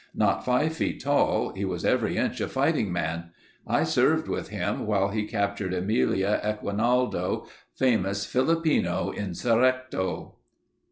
[0.15, 3.25] Not five feet tall, he was every inch a fighting man.
[3.67, 10.37] I served with him while he captured Emilio Aguinaldo, famous Filipino Insurrecto.